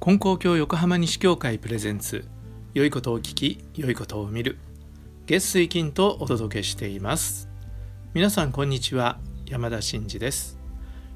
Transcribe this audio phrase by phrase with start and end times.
[0.00, 2.24] 金光教横浜西教会プレゼンツ。
[2.74, 4.58] 良いことを聞き良いことを見る。
[5.26, 7.48] 月水金とお届けしています。
[8.14, 9.18] 皆さんこんにちは。
[9.46, 10.58] 山田真嗣です。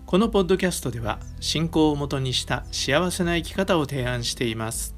[0.07, 4.97] このポッドキャストでは信仰をもとにした幸せな生き方を提案しています。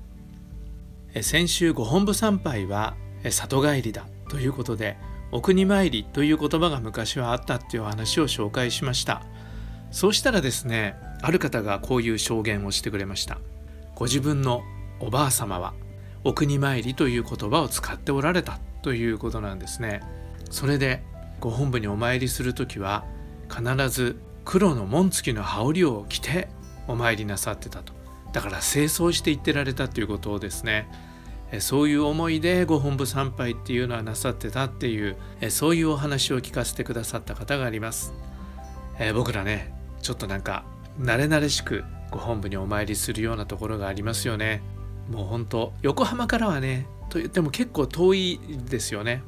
[1.20, 2.96] 先週ご本部参拝は
[3.28, 4.96] 里帰りだということで
[5.32, 9.22] お国参りという言葉が昔はあったっていう話を紹介しました。
[9.92, 13.38] そうしたらですねある方がこういう証言をしてくれました。
[13.94, 14.62] ご自分の
[14.98, 15.74] おばあ様は
[16.24, 20.00] お国参りという言葉を使っておられたということなんですね。
[20.50, 21.02] それで
[21.40, 23.04] ご本部にお参りする時は
[23.48, 26.48] 必ず黒の紋付きの羽織を着て
[26.88, 27.92] お参りなさってたと。
[28.32, 30.88] だから清掃していってられたということをですね。
[31.58, 35.16] そういう思いでご本部参拝っていうのはなさってたっていう
[35.50, 38.14] そういうお話を聞かせてくださった方があります、
[39.14, 40.64] 僕らねちょっとなんか
[41.00, 44.62] 慣れ慣れしくご本部にお参りするようなところがありますよね。
[45.08, 49.22] もうほんと横浜からはねと言っても結構遠いですよね。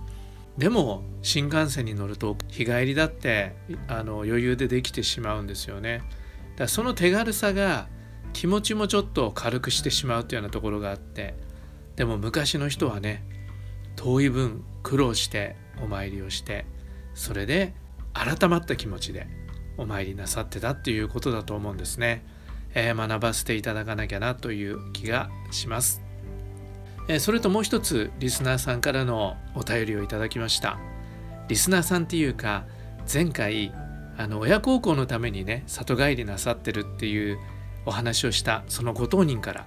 [0.59, 3.57] でも新幹線に乗ると日帰りだって
[3.89, 5.99] あの余裕でできてしまうんですよね。
[5.99, 6.09] だか
[6.65, 7.89] らその手軽さが
[8.33, 11.35] 気持ちもちょっと軽くしてしまうというようなところがあって
[11.97, 13.25] でも昔の人はね
[13.97, 16.67] 遠い分苦労してお参りをして
[17.15, 17.75] それで
[18.13, 19.29] 改まった気持ちで
[19.77, 22.25] お参りなさってたっていうことだと思うんですね。
[22.75, 26.03] えー、学ばせていただかなきゃなという気がします。
[27.09, 30.79] えー、それともう一つリスナーさんからのお便りをいただきました。
[31.49, 32.65] リスナーさんっていうか
[33.13, 33.73] 前回
[34.17, 37.39] あの親孝行のためにね里帰りなさってるっていう
[37.87, 39.67] お話をしたそのご当人から、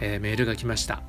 [0.00, 1.02] えー、メールが来ました。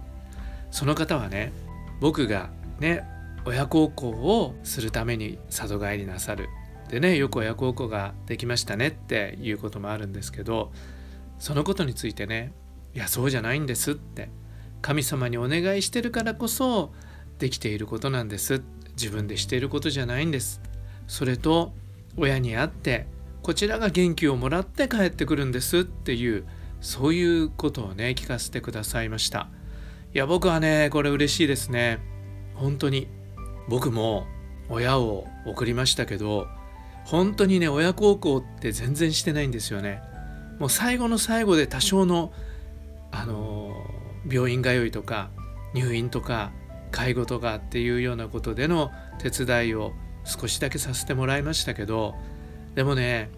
[0.71, 1.53] その方はね
[1.99, 3.03] 僕がね
[3.45, 6.47] 親孝行をするために里帰りなさる
[6.89, 10.71] でねよく親孝行ができましたねっていうこともあるんですけど
[11.39, 12.53] そのことについてね
[12.93, 14.29] いやそうじゃないんですって
[14.81, 16.91] 神様にお願いしてるからこそ
[17.39, 18.61] できていることなんです。
[18.95, 20.61] 自分でしていることじゃないんです。
[21.07, 21.73] それと
[22.17, 23.07] 親に会って
[23.41, 26.45] こちらが元気をもらって帰ってくるんですっていう
[26.79, 29.49] そういうことをね聞かせてくださいました。
[30.13, 31.99] いや僕はねこれ嬉しいですね。
[32.53, 33.07] 本当に。
[33.69, 34.27] 僕も
[34.69, 36.47] 親を送りましたけど
[37.05, 40.01] 本当にね親孝行って全然してないんですよね。
[40.59, 42.31] もう最後の最後で多少の
[43.11, 43.75] あの
[44.29, 45.29] 病院通いとか
[45.73, 46.51] 入院とか
[46.91, 49.93] 介護とかっていうようなことでの手伝いを
[50.23, 52.15] 少しだけさせてもらいましたけど
[52.75, 53.29] でもね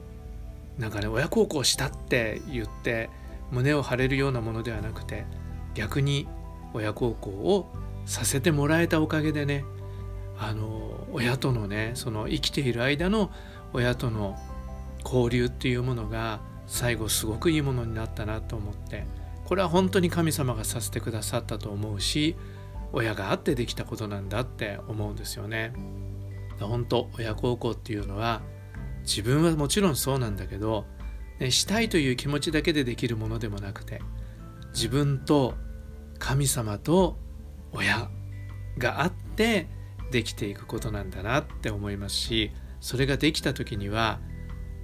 [0.78, 3.10] なんかね親孝行したって言って
[3.52, 5.26] 胸を張れるようなものではなくて
[5.74, 6.28] 逆に
[6.74, 7.72] 親孝行を
[8.06, 9.66] させてもらえたおかげでね
[10.38, 13.32] あの親とのねその生きている間の
[13.76, 14.38] 親との
[15.04, 19.06] 交流っていうものが最後すごくいいものになったなと思って
[19.44, 22.38] これは本当に神様がさせてくださったと思うし
[22.94, 25.74] 親があってできたことなんだって思うんですよね。
[26.60, 28.42] 本当親孝行っていうのは
[29.02, 30.86] 自分はもちろんそうなんだけど、
[31.40, 34.02] ね、したいという気持ちだけでできるものでもなくて
[34.74, 35.56] 自分と
[36.18, 37.18] 神様と
[37.74, 38.10] 親
[38.78, 39.68] があって
[40.12, 42.52] できていくことなんだなって思いますし
[42.86, 44.20] それができた時には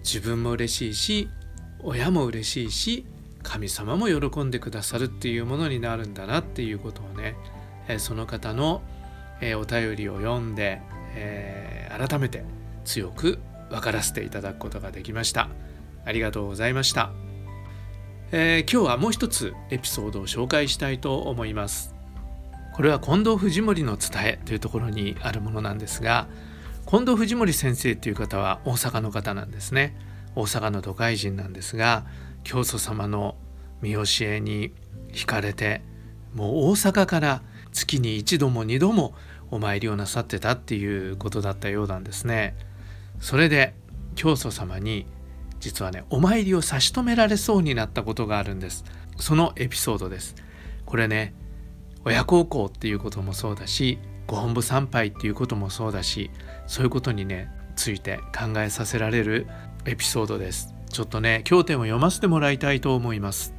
[0.03, 1.29] 自分も嬉しいし
[1.83, 3.05] 親も嬉しいし
[3.43, 7.35] 神様も喜んでくださるっていうものになるんだなっていうことをね、
[7.87, 8.81] えその方の、
[9.39, 10.81] えお便りを読んで、
[11.15, 12.43] えー、改めて
[12.85, 13.37] 強く
[13.69, 15.49] 分からせていただくことができました。
[16.03, 17.11] ありがとうございました、
[18.31, 21.93] えー、今日はもう一つエピソードを紹介したいと思います。
[22.73, 26.27] これは近藤藤森の伝えというところにあるものなんですが
[26.91, 29.95] 近藤藤森先生という方は大阪の方なんですね
[30.35, 32.05] 大阪の都会人なんですが
[32.43, 33.37] 教祖様の
[33.81, 34.73] 見教えに
[35.13, 35.83] 惹かれて
[36.35, 39.13] もう大阪から月に一度も二度も
[39.51, 42.57] お参りをなさってたっていうことだったようなんですね。
[43.21, 43.73] それで
[44.15, 45.05] 教祖様に
[45.61, 48.83] 実はねお参りを差し止められそうになったことがあるんです。
[49.15, 50.35] そのエピソードです。
[50.85, 51.33] これね
[52.03, 53.97] 親孝行っていうこともそうだし
[54.27, 56.31] ご本部参拝っていうこともそうだし
[56.67, 59.47] そういうことにねついて考えさせられる
[59.85, 60.73] エピソードです。
[60.89, 63.53] ちょっとね経典を読ませてもらいたいと思います、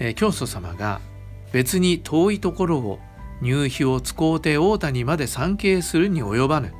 [0.00, 1.00] えー、教祖様が
[1.52, 2.98] 別に遠いところを
[3.40, 6.72] 入費を使うて大谷まで参詣するに及ばぬ。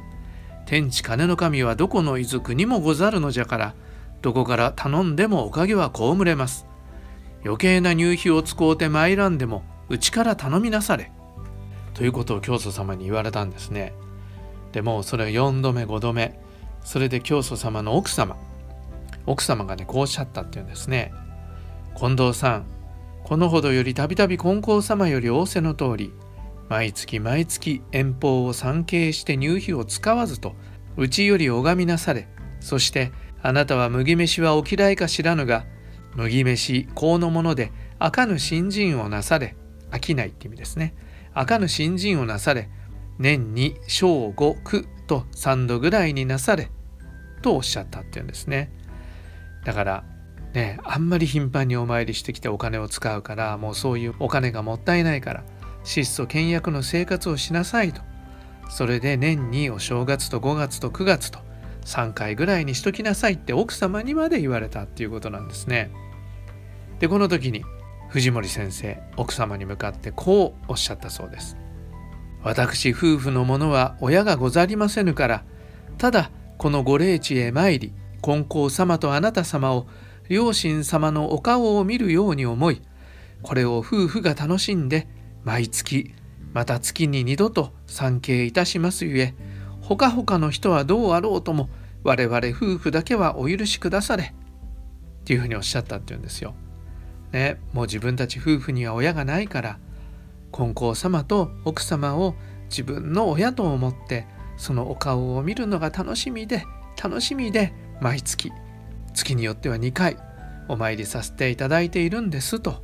[0.66, 3.74] 天地金の神はどこの遺族にもござるのじゃから
[4.20, 6.66] どこから頼んでもおかげは被れます。
[7.44, 11.12] 余計な入費を使うて参らんでもうちから頼みなされ。
[11.98, 13.92] ということを教祖様に言われたんですね。
[14.70, 16.38] でもそれ4度目5度目
[16.84, 18.36] それで教祖様の奥様
[19.26, 21.12] 奥様がねこうおっしゃったっていうんですね。
[21.96, 22.66] 近藤さん
[23.24, 26.12] このほどよりたびたび金光様より仰せの通り
[26.68, 30.54] 毎月毎月遠方を参詣して入費を使わずと
[30.96, 32.28] うちより拝みなされ
[32.60, 33.10] そして
[33.42, 35.64] あなたは麦飯はお嫌いか知らぬが
[36.14, 39.56] 麦飯香のもので赤ぬ新人をなされ
[39.90, 40.94] 飽きないって意味ですね。
[41.38, 42.68] 赤ぬ新人をなされ
[43.20, 46.68] 年に正五九と3度ぐらいになされ
[47.42, 48.72] とおっしゃったっていうんですね。
[49.64, 50.04] だから
[50.52, 55.44] ねあんまり頻繁にお参りしてきてお金を使うからもうそういうお金がもったいないから
[55.84, 58.02] 質素倹約の生活をしなさいと。
[58.68, 61.38] それで年にお正月と5月と9月と
[61.82, 65.92] 3回ぐらいにしときなさいって奥様にまで言われたっていうことなんですね。
[66.98, 67.62] でこの時に
[68.08, 71.56] 藤森先生奥様に向かってこうおっしゃったそうです
[72.42, 75.44] 私夫婦のものは親がござりませぬから
[75.98, 79.86] ただこのご霊地へ参り金光様とあなた様を
[80.28, 82.82] 両親様のお顔を見るように思い
[83.42, 85.06] これを夫婦が楽しんで
[85.44, 86.14] 毎月
[86.52, 89.34] また月に二度と参詣いたしますゆえ
[89.80, 91.68] ほかほかの人はどうあろうとも
[92.04, 96.54] 我々夫婦だけはお許しくだされっていうふうにおっしゃったっていうんですよ。
[97.32, 99.78] ね、もう自分たち夫婦には親がないから
[100.50, 102.34] 金光様と奥様を
[102.70, 104.26] 自分の親と思って
[104.56, 106.64] そのお顔を見るのが楽しみで
[107.02, 108.50] 楽しみで毎月
[109.14, 110.16] 月によっては2回
[110.68, 112.82] お参りさせていただいているんですと。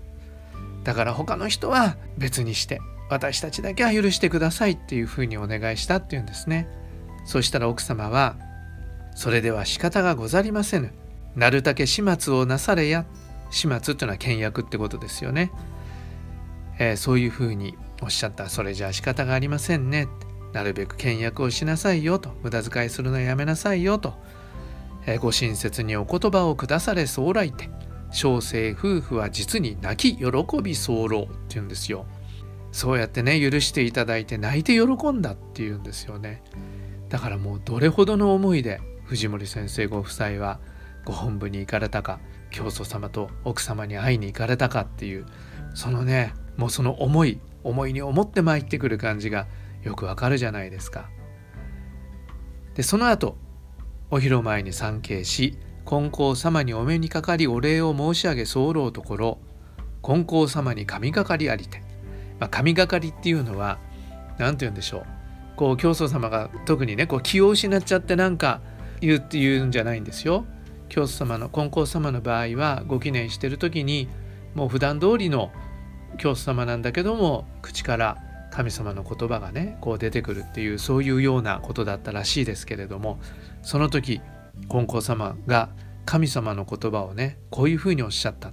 [0.84, 2.80] だから他の人は別にして
[3.10, 6.68] 私たちだけは許してくださいっていうふうにお願いしたっていうんですね。
[7.26, 8.36] そしたら奥様は
[9.14, 10.92] それでは仕方がござりませぬ。
[11.36, 13.06] なるたけ始末をなされや
[13.54, 15.52] 始末っていうのは倹約ってことですよね、
[16.78, 18.48] えー、そういうふうにおっしゃった。
[18.48, 20.08] それじゃあ仕方がありませんね。
[20.52, 22.30] なるべく倹約をしなさいよと。
[22.42, 24.14] 無駄遣いするのやめなさいよと、
[25.06, 27.70] えー、ご親切にお言葉をくだされそう来て。
[28.14, 30.26] 小生夫婦は実に泣き喜
[30.62, 32.06] び候っていうんですよ。
[32.70, 36.42] そうやってね許していただいて泣いて喜んだっていうんですよね。
[37.08, 40.60] だからもうどれほどの思いで藤森先生ご夫妻は
[41.04, 42.20] ご本部に行かれたか。
[42.54, 45.26] 教祖様と奥様に会いに行かれたかっていう
[45.74, 49.48] そのねもうその思い思いに思って参ってくる感じが
[49.82, 51.08] よくわかるじゃないですか。
[52.74, 53.36] でその後
[54.10, 59.38] お披露前に参詣し金光様にお目にかかりお礼を申し上げ候ところ
[60.00, 61.82] 金光様に神がかりありて、
[62.38, 63.78] まあ、神がかりっていうのは
[64.38, 65.06] 何て言うんでしょう
[65.56, 68.60] こう教祖様が特にねこう気を失っちゃってなんか
[69.00, 70.44] 言うっていうんじゃないんですよ。
[70.88, 74.08] 教祖様の金光様の場合はご記念してる時に
[74.54, 75.50] もう普段通りの
[76.18, 78.18] 教祖様なんだけども口から
[78.50, 80.44] 神様の言葉がねこう出てくる。
[80.46, 83.18] っていうそういうようなことだったらしいですけれども
[83.62, 84.20] その時
[84.68, 85.70] 金光様が
[86.04, 88.52] 神様の言葉をねこういうふうにおっしゃった。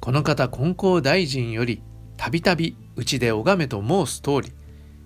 [0.00, 1.82] この方金光大臣より
[2.16, 4.52] たびたびうちで拝めと申す通り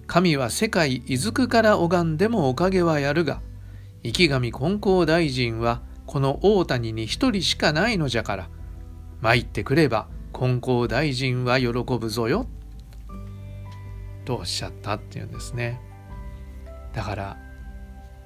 [0.06, 3.40] 神は世界いずくから拝んでもおかげはやるが
[4.02, 8.48] 池上金光大臣はこの大谷に一人しかないのじゃから。
[9.20, 12.46] 参ってくれば金光大臣は喜ぶぞよ。
[14.24, 15.80] とおっしゃったっていうんですね。
[16.92, 17.36] だから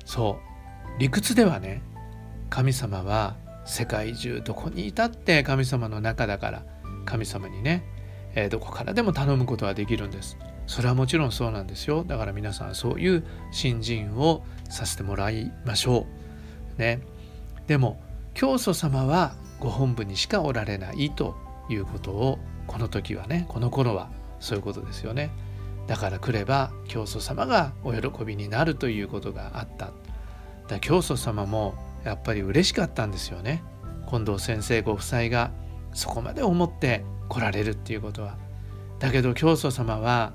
[0.04, 0.38] そ
[0.96, 1.82] う理屈ではね
[2.48, 6.64] 神様は世界中どこにいたって神様の中だから
[7.04, 7.84] 神様にね、
[8.34, 10.38] えー、どこからでも頼むことはできるんです。
[10.66, 12.04] それはもちろんそうなんですよ。
[12.04, 16.06] だから皆さんそういう新人をさせてもらいましょ
[16.76, 16.80] う。
[16.80, 17.00] ね。
[17.66, 18.00] でも
[18.34, 21.36] 教祖様はご本部にしかおられないと
[21.68, 25.30] いうことをこの時はねこの頃はそういうことですよね。
[25.86, 29.90] だから来れば教祖様がお喜びになるということがあった。
[30.68, 33.62] だ教祖様もやっぱり嬉しかったんですよね。
[34.08, 35.50] 近藤先生ご夫妻が
[35.92, 38.36] そこまで思って来られるっていうことは。
[38.98, 40.32] だけど教祖様は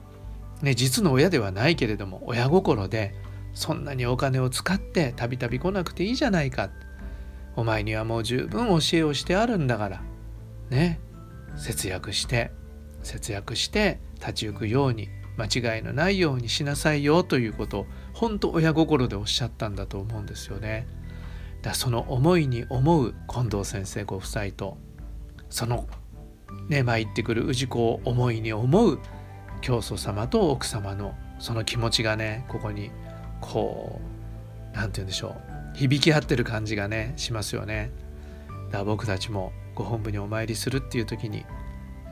[0.61, 3.13] ね、実の親ではないけれども親心で
[3.53, 6.69] そんなにお金を使ってたびたび来なくていいじゃないか。
[7.55, 10.01] お前にはもう十分教えをしてあるんだから。
[10.69, 10.99] ね。
[11.55, 12.51] 節約して
[13.03, 20.87] 節約して立ち行くように間違いのないようにしなさいよということを本当親心でおっしゃったんだと思うんですよね。
[21.61, 24.77] だその思いに思う近藤先生ご夫妻と
[25.49, 25.87] その
[26.69, 28.99] ね参ってくる氏子を思いに思う
[29.61, 32.91] 教祖様と奥様のその気持ちがねここに
[33.41, 34.01] こ
[34.73, 35.35] う何て言うんでしょ
[35.73, 37.91] う響き合ってる感じがねしますよね。
[38.67, 41.45] だから僕たちもご本部にお参りするっていう時に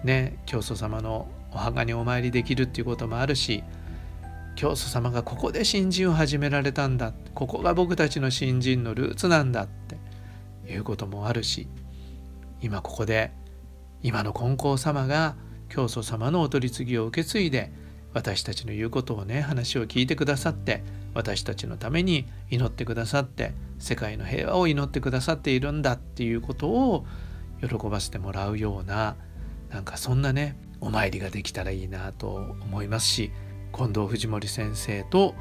[0.03, 3.63] ね教祖様のお墓にお参りできるっていうこともあるし
[4.55, 11.67] 教祖様がここで新人を始められたんだここが僕たちの新人のルーツなんだっていうこともあるし
[12.61, 13.31] 今ここで
[14.01, 15.35] 今の金光様が
[15.69, 17.71] 教祖様のお取り次ぎを受け継いで
[18.13, 20.83] 私たちの言うことをね話を聞いてくださって
[21.13, 27.05] 私たちのために祈ってくださって世界の平和を祈ってくださっているんだっていうことを
[27.61, 29.15] 喜ばせてもらうような
[29.69, 33.31] なんかそんなねお参りができたらいいなと思いますし
[33.73, 35.35] 近藤藤森先生と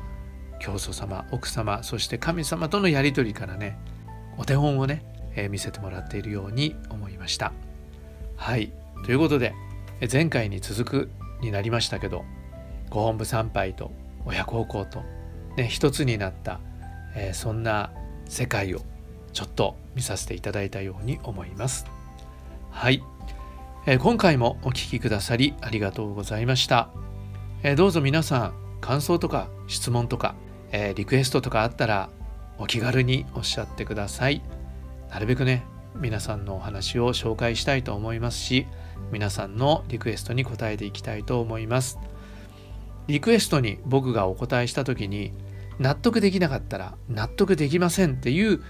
[0.58, 3.78] 教祖様奥様そして神様とのやり取りからね
[4.38, 5.02] お手本をね、
[5.34, 7.52] えー、見せてもらっているように思いました。
[8.36, 8.72] はい
[9.04, 9.54] ということで
[10.10, 11.10] 前回に続く
[11.40, 12.24] になりましたけど
[12.90, 13.90] ご本部参拝と
[14.24, 15.02] 親孝行と、
[15.56, 16.60] ね、一つになった、
[17.14, 17.92] えー、そんな
[18.26, 18.80] 世界を
[19.32, 21.86] ちょっと見させていただいたように思います。
[22.70, 23.02] はい、
[23.86, 26.90] えー、今回もお聴きくださりありがとうございました。
[27.62, 30.34] えー、どうぞ皆さん感想とか質問とか、
[30.70, 32.10] えリクエストとかあったら
[32.58, 34.42] お気軽におっしゃってください。
[35.10, 38.66] なるべくね皆さんのお話を紹介したいと思いますし
[39.10, 41.98] 皆さんのリクエストに答えていきたいと思います。
[43.06, 45.32] リクエストに僕がお答えした時に
[45.78, 48.62] 納得できなかったら納得できませんっていう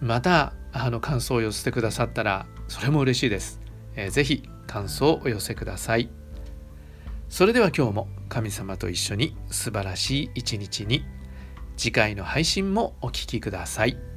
[0.00, 3.60] またあの感想を寄せてくださったらそれも嬉しいです。
[3.94, 6.08] えー、ぜひ感想をお寄せください。
[7.28, 11.04] それでは今日も神様と一緒に素晴らしい一日に
[11.76, 14.11] 次回の配信もお聴きください。